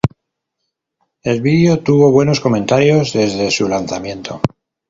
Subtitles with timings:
[1.21, 4.41] El vídeo tuvo buenos comentarios desde su lanzamiento.